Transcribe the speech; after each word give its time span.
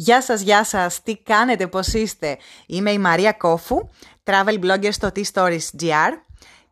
Γεια 0.00 0.22
σας, 0.22 0.40
γεια 0.40 0.64
σας, 0.64 1.02
τι 1.02 1.16
κάνετε, 1.16 1.66
πώς 1.66 1.92
είστε; 1.92 2.38
Είμαι 2.66 2.90
η 2.90 2.98
Μαρία 2.98 3.32
Κόφου, 3.32 3.88
travel 4.24 4.64
blogger 4.64 4.92
στο 4.92 5.10
T-Stories.gr 5.14 6.12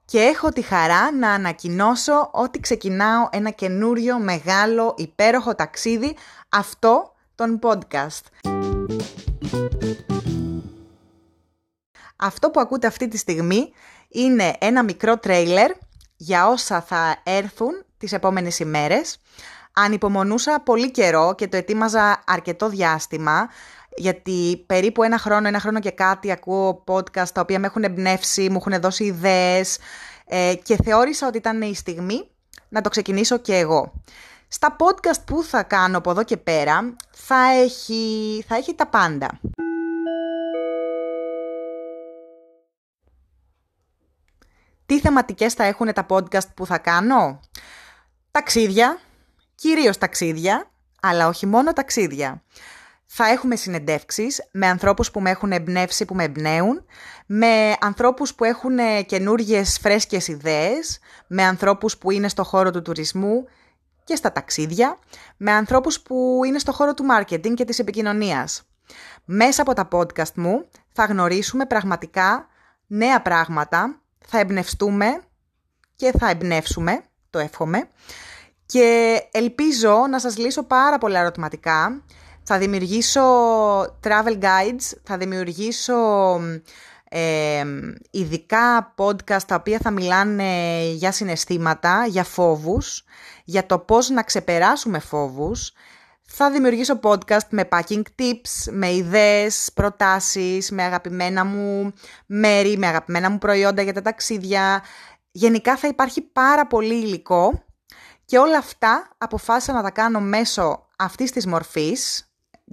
και 0.04 0.18
έχω 0.18 0.48
τη 0.48 0.62
χαρά 0.62 1.12
να 1.12 1.30
ανακοινώσω 1.30 2.30
ότι 2.32 2.60
ξεκινάω 2.60 3.28
ένα 3.30 3.50
καινούριο 3.50 4.18
μεγάλο 4.18 4.94
υπέροχο 4.96 5.54
ταξίδι, 5.54 6.16
αυτό 6.48 7.14
τον 7.34 7.58
podcast. 7.62 8.50
Αυτό 12.16 12.50
που 12.50 12.60
ακούτε 12.60 12.86
αυτή 12.86 13.08
τη 13.08 13.16
στιγμή 13.16 13.72
είναι 14.08 14.52
ένα 14.58 14.84
μικρό 14.84 15.18
τρέιλερ 15.18 15.70
για 16.16 16.48
όσα 16.48 16.80
θα 16.80 17.16
έρθουν 17.22 17.84
τις 17.98 18.12
επόμενες 18.12 18.58
ημέρες 18.58 19.18
ανυπομονούσα 19.76 20.60
πολύ 20.60 20.90
καιρό 20.90 21.34
και 21.34 21.48
το 21.48 21.56
ετοίμαζα 21.56 22.22
αρκετό 22.26 22.68
διάστημα, 22.68 23.48
γιατί 23.96 24.64
περίπου 24.66 25.02
ένα 25.02 25.18
χρόνο, 25.18 25.48
ένα 25.48 25.60
χρόνο 25.60 25.80
και 25.80 25.90
κάτι 25.90 26.30
ακούω 26.32 26.84
podcast 26.86 27.28
τα 27.32 27.40
οποία 27.40 27.58
με 27.58 27.66
έχουν 27.66 27.84
εμπνεύσει, 27.84 28.50
μου 28.50 28.56
έχουν 28.56 28.80
δώσει 28.80 29.04
ιδέες 29.04 29.78
ε, 30.26 30.54
και 30.62 30.76
θεώρησα 30.84 31.26
ότι 31.26 31.36
ήταν 31.36 31.62
η 31.62 31.74
στιγμή 31.74 32.28
να 32.68 32.80
το 32.80 32.88
ξεκινήσω 32.88 33.38
και 33.38 33.56
εγώ. 33.56 33.92
Στα 34.48 34.76
podcast 34.78 35.24
που 35.26 35.42
θα 35.42 35.62
κάνω 35.62 35.98
από 35.98 36.10
εδώ 36.10 36.24
και 36.24 36.36
πέρα 36.36 36.96
θα 37.10 37.52
έχει, 37.62 38.44
θα 38.48 38.56
έχει 38.56 38.74
τα 38.74 38.86
πάντα. 38.86 39.40
Τι 44.86 45.00
θεματικές 45.00 45.54
θα 45.54 45.64
έχουν 45.64 45.92
τα 45.92 46.06
podcast 46.08 46.54
που 46.54 46.66
θα 46.66 46.78
κάνω; 46.78 47.40
Ταξίδια, 48.30 48.98
κυρίως 49.56 49.98
ταξίδια, 49.98 50.70
αλλά 51.00 51.28
όχι 51.28 51.46
μόνο 51.46 51.72
ταξίδια. 51.72 52.42
Θα 53.06 53.28
έχουμε 53.28 53.56
συνεντεύξεις 53.56 54.48
με 54.50 54.66
ανθρώπους 54.66 55.10
που 55.10 55.20
με 55.20 55.30
έχουν 55.30 55.52
εμπνεύσει, 55.52 56.04
που 56.04 56.14
με 56.14 56.24
εμπνέουν, 56.24 56.84
με 57.26 57.74
ανθρώπους 57.80 58.34
που 58.34 58.44
έχουν 58.44 58.78
καινούργιες 59.06 59.78
φρέσκες 59.78 60.28
ιδέες, 60.28 60.98
με 61.26 61.42
ανθρώπους 61.42 61.98
που 61.98 62.10
είναι 62.10 62.28
στο 62.28 62.44
χώρο 62.44 62.70
του 62.70 62.82
τουρισμού 62.82 63.44
και 64.04 64.14
στα 64.16 64.32
ταξίδια, 64.32 64.98
με 65.36 65.52
ανθρώπους 65.52 66.00
που 66.00 66.40
είναι 66.46 66.58
στο 66.58 66.72
χώρο 66.72 66.94
του 66.94 67.04
marketing 67.18 67.54
και 67.54 67.64
της 67.64 67.78
επικοινωνίας. 67.78 68.62
Μέσα 69.24 69.62
από 69.62 69.72
τα 69.72 69.88
podcast 69.92 70.32
μου 70.34 70.68
θα 70.92 71.04
γνωρίσουμε 71.04 71.66
πραγματικά 71.66 72.46
νέα 72.86 73.22
πράγματα, 73.22 74.00
θα 74.26 74.38
εμπνευστούμε 74.38 75.20
και 75.96 76.12
θα 76.18 76.30
εμπνεύσουμε, 76.30 77.04
το 77.30 77.38
εύχομαι, 77.38 77.88
και 78.66 79.20
ελπίζω 79.30 80.06
να 80.10 80.20
σας 80.20 80.36
λύσω 80.36 80.62
πάρα 80.62 80.98
πολλά 80.98 81.20
ερωτηματικά. 81.20 82.02
Θα 82.42 82.58
δημιουργήσω 82.58 83.22
travel 83.82 84.38
guides, 84.40 84.98
θα 85.02 85.16
δημιουργήσω 85.16 85.94
ε, 87.08 87.64
ειδικά 88.10 88.94
podcast 88.96 89.42
τα 89.46 89.54
οποία 89.54 89.78
θα 89.82 89.90
μιλάνε 89.90 90.80
για 90.92 91.12
συναισθήματα, 91.12 92.06
για 92.06 92.24
φόβους, 92.24 93.04
για 93.44 93.66
το 93.66 93.78
πώς 93.78 94.08
να 94.08 94.22
ξεπεράσουμε 94.22 94.98
φόβους. 94.98 95.72
Θα 96.28 96.50
δημιουργήσω 96.50 97.00
podcast 97.02 97.48
με 97.50 97.68
packing 97.70 98.02
tips, 98.18 98.70
με 98.70 98.92
ιδέες, 98.92 99.70
προτάσεις, 99.74 100.70
με 100.70 100.82
αγαπημένα 100.82 101.44
μου 101.44 101.92
μέρη, 102.26 102.76
με 102.78 102.86
αγαπημένα 102.86 103.30
μου 103.30 103.38
προϊόντα 103.38 103.82
για 103.82 103.92
τα 103.92 104.02
ταξίδια. 104.02 104.82
Γενικά 105.30 105.76
θα 105.76 105.88
υπάρχει 105.88 106.20
πάρα 106.20 106.66
πολύ 106.66 106.94
υλικό 106.94 107.65
και 108.26 108.38
όλα 108.38 108.58
αυτά 108.58 109.08
αποφάσισα 109.18 109.72
να 109.72 109.82
τα 109.82 109.90
κάνω 109.90 110.20
μέσω 110.20 110.86
αυτής 110.96 111.30
της 111.32 111.46
μορφής, 111.46 112.30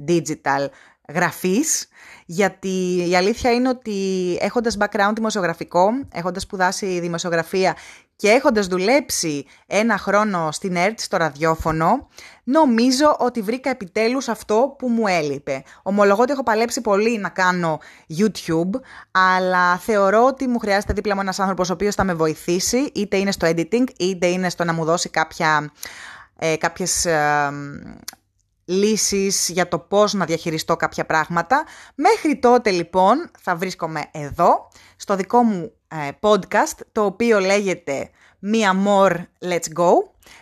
digital 0.08 0.68
γραφής, 1.10 1.88
γιατί 2.26 3.06
η 3.10 3.16
αλήθεια 3.16 3.52
είναι 3.52 3.70
ότι 3.70 4.38
έχοντας 4.42 4.78
background 4.80 5.12
δημοσιογραφικό, 5.16 5.90
έχοντας 6.14 6.44
σπουδάσει 6.44 7.00
δημοσιογραφία 7.00 7.76
και 8.16 8.30
έχοντας 8.30 8.68
δουλέψει 8.68 9.46
ένα 9.68 9.98
χρόνο 9.98 10.52
στην 10.52 10.76
ΕΡΤ 10.76 11.00
στο 11.00 11.18
ραδιόφωνο, 11.18 12.08
νομίζω 12.44 13.16
ότι 13.20 13.42
βρήκα 13.42 13.70
επιτέλους 13.70 14.28
αυτό 14.28 14.76
που 14.78 14.88
μου 14.88 15.08
έλειπε. 15.08 15.64
Ομολογώ 15.84 16.22
ότι 16.22 16.32
έχω 16.32 16.44
παλέψει 16.44 16.82
πολύ 16.82 17.18
να 17.18 17.30
κάνω 17.30 17.80
YouTube, 18.18 18.80
αλλά 19.12 19.78
θεωρώ 19.78 20.26
ότι 20.26 20.48
μου 20.48 20.60
χρειάζεται 20.60 20.94
δίπλα 20.94 21.16
μου 21.16 21.22
ένας 21.22 21.40
άνθρωπος 21.40 21.70
ο 21.70 21.74
οποίος 21.74 21.96
θα 21.96 22.04
με 22.04 22.14
βοηθήσει, 22.14 22.92
είτε 22.94 23.18
είναι 23.18 23.32
στο 23.32 23.48
editing, 23.48 23.86
είτε 23.98 24.28
είναι 24.28 24.50
στο 24.50 24.64
να 24.64 24.74
μου 24.74 24.86
δώσει 24.86 25.10
κάποια, 25.10 25.72
ε, 26.40 26.56
κάποιες... 26.58 27.06
Ε, 27.06 27.52
λύσεις 28.66 29.50
για 29.50 29.68
το 29.68 29.80
πώς 29.80 30.14
να 30.14 30.26
διαχειριστώ 30.26 30.76
κάποια 30.76 31.06
πράγματα. 31.06 31.64
Μέχρι 31.96 32.40
τότε 32.40 32.70
λοιπόν 32.70 33.32
θα 33.42 33.56
βρίσκομαι 33.56 34.04
εδώ, 34.12 34.68
στο 34.96 35.16
δικό 35.16 35.44
μου 35.44 35.72
ε, 35.88 36.10
podcast, 36.20 36.78
το 36.92 37.06
οποίο 37.06 37.40
λέγεται 37.40 38.10
«Μία 38.40 38.76
more, 38.86 39.16
let's 39.50 39.80
go». 39.80 39.92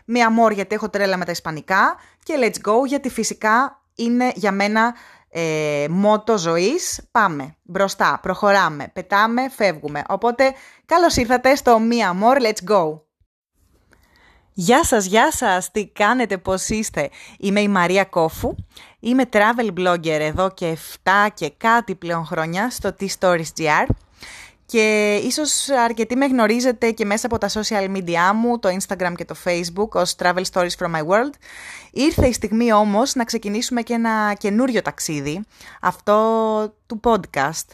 «Μία 0.05 0.29
more» 0.39 0.53
γιατί 0.53 0.75
έχω 0.75 0.89
τρέλα 0.89 1.17
με 1.17 1.25
τα 1.25 1.31
ισπανικά 1.31 1.95
και 2.23 2.33
«let's 2.41 2.69
go» 2.69 2.85
γιατί 2.87 3.09
φυσικά 3.09 3.81
είναι 3.95 4.31
για 4.35 4.51
μένα 4.51 4.95
ε, 5.29 5.85
μότο 5.89 6.37
ζωής. 6.37 7.07
Πάμε, 7.11 7.55
μπροστά, 7.61 8.19
προχωράμε, 8.21 8.87
πετάμε, 8.93 9.49
φεύγουμε. 9.49 10.03
Οπότε 10.07 10.53
καλώς 10.85 11.15
ήρθατε 11.15 11.55
στο 11.55 11.79
«Μία 11.79 12.17
more, 12.21 12.41
let's 12.41 12.71
go». 12.71 13.10
Γεια 14.63 14.83
σας, 14.83 15.05
γεια 15.05 15.31
σας, 15.31 15.71
τι 15.71 15.87
κάνετε, 15.87 16.37
πώς 16.37 16.69
είστε; 16.69 17.09
Είμαι 17.39 17.59
η 17.59 17.67
Μαρία 17.67 18.03
Κόφου, 18.03 18.55
είμαι 18.99 19.23
travel 19.31 19.79
blogger 19.79 20.19
εδώ 20.19 20.51
και 20.51 20.77
7 21.03 21.11
και 21.33 21.51
κάτι 21.57 21.95
πλέον 21.95 22.25
χρόνια 22.25 22.69
στο 22.69 22.95
T-Stories.gr 22.99 23.85
και 24.65 25.15
ίσως 25.23 25.69
αρκετοί 25.69 26.15
με 26.15 26.25
γνωρίζετε 26.25 26.91
και 26.91 27.05
μέσα 27.05 27.25
από 27.25 27.37
τα 27.37 27.49
social 27.49 27.95
media 27.95 28.31
μου, 28.35 28.59
το 28.59 28.69
Instagram 28.69 29.13
και 29.15 29.25
το 29.25 29.35
Facebook 29.43 29.89
ως 29.89 30.15
Travel 30.19 30.43
Stories 30.51 30.75
from 30.79 30.95
My 30.95 31.01
World. 31.07 31.33
Ήρθε 31.91 32.27
η 32.27 32.33
στιγμή 32.33 32.73
όμως 32.73 33.15
να 33.15 33.23
ξεκινήσουμε 33.23 33.81
και 33.81 33.93
ένα 33.93 34.33
καινούριο 34.33 34.81
ταξίδι, 34.81 35.43
αυτό 35.81 36.15
του 36.85 36.99
podcast. 37.03 37.67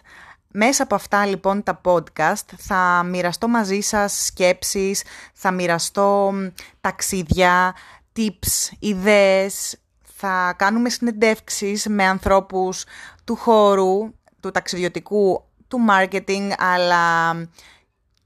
Μέσα 0.60 0.84
από 0.84 0.96
αυτά 0.96 1.26
λοιπόν 1.26 1.64
τα 1.64 1.82
podcast 1.84 2.46
θα 2.58 3.04
μοιραστώ 3.10 3.48
μαζί 3.48 3.80
σας 3.80 4.26
σκέψεις, 4.26 5.04
θα 5.34 5.52
μοιραστώ 5.52 6.34
ταξίδια, 6.82 7.76
tips, 8.16 8.76
ιδέες, 8.80 9.78
θα 10.18 10.54
κάνουμε 10.58 10.90
συνεντεύξεις 10.90 11.88
με 11.88 12.04
ανθρώπους 12.04 12.86
του 13.24 13.36
χώρου, 13.36 14.14
του 14.40 14.52
ταξιδιωτικού, 14.52 15.44
του 15.68 15.80
marketing, 15.90 16.52
αλλά 16.58 17.32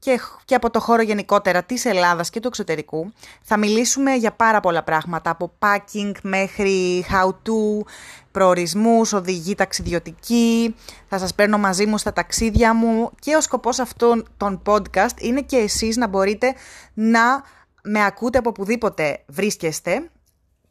και, 0.02 0.20
και 0.44 0.54
από 0.54 0.70
το 0.70 0.80
χώρο 0.80 1.02
γενικότερα 1.02 1.62
της 1.62 1.84
Ελλάδας 1.84 2.30
και 2.30 2.40
του 2.40 2.48
εξωτερικού. 2.48 3.12
Θα 3.42 3.56
μιλήσουμε 3.56 4.14
για 4.14 4.32
πάρα 4.32 4.60
πολλά 4.60 4.82
πράγματα, 4.82 5.30
από 5.30 5.52
packing 5.58 6.12
μέχρι 6.22 7.04
how 7.10 7.28
to, 7.28 7.86
προορισμούς, 8.30 9.12
οδηγή 9.12 9.54
ταξιδιωτική, 9.54 10.74
θα 11.08 11.18
σας 11.18 11.34
παίρνω 11.34 11.58
μαζί 11.58 11.86
μου 11.86 11.98
στα 11.98 12.12
ταξίδια 12.12 12.74
μου 12.74 13.10
και 13.18 13.36
ο 13.36 13.40
σκοπός 13.40 13.78
αυτών 13.78 14.28
των 14.36 14.62
podcast 14.66 15.20
είναι 15.20 15.40
και 15.40 15.56
εσείς 15.56 15.96
να 15.96 16.06
μπορείτε 16.06 16.54
να 16.94 17.42
με 17.82 18.04
ακούτε 18.04 18.38
από 18.38 18.48
οπουδήποτε 18.48 19.22
βρίσκεστε 19.26 20.10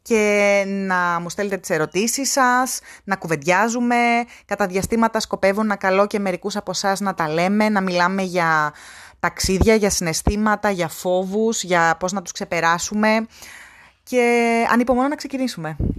και 0.02 0.64
να 0.66 1.20
μου 1.20 1.30
στέλνετε 1.30 1.56
τις 1.56 1.70
ερωτήσεις 1.70 2.32
σας, 2.32 2.80
να 3.04 3.16
κουβεντιάζουμε. 3.16 3.96
Κατά 4.44 4.66
διαστήματα 4.66 5.20
σκοπεύω 5.20 5.62
να 5.62 5.76
καλώ 5.76 6.06
και 6.06 6.18
μερικούς 6.18 6.56
από 6.56 6.70
εσάς 6.70 7.00
να 7.00 7.14
τα 7.14 7.28
λέμε, 7.28 7.68
να 7.68 7.80
μιλάμε 7.80 8.22
για 8.22 8.72
ταξίδια, 9.22 9.74
για 9.74 9.90
συναισθήματα, 9.90 10.70
για 10.70 10.88
φόβους, 10.88 11.62
για 11.62 11.96
πώς 11.98 12.12
να 12.12 12.22
τους 12.22 12.32
ξεπεράσουμε 12.32 13.26
και 14.02 14.46
ανυπομονώ 14.70 15.08
να 15.08 15.16
ξεκινήσουμε. 15.16 15.76